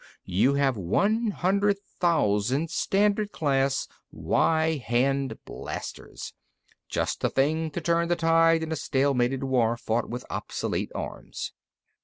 You 0.25 0.55
have 0.55 0.77
one 0.77 1.27
hundred 1.29 1.77
thousand 1.99 2.71
Standard 2.71 3.31
class 3.31 3.87
Y 4.11 4.77
hand 4.77 5.37
blasters. 5.45 6.33
Just 6.89 7.21
the 7.21 7.29
thing 7.29 7.69
to 7.69 7.81
turn 7.81 8.07
the 8.07 8.15
tide 8.15 8.63
in 8.63 8.71
a 8.71 8.75
stalemated 8.75 9.43
war 9.43 9.77
fought 9.77 10.09
with 10.09 10.25
obsolete 10.31 10.91
arms." 10.95 11.53